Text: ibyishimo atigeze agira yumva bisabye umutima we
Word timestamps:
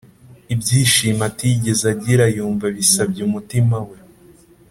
ibyishimo 0.53 1.23
atigeze 1.29 1.83
agira 1.93 2.23
yumva 2.35 2.65
bisabye 2.75 3.21
umutima 3.27 3.77
we 3.87 3.97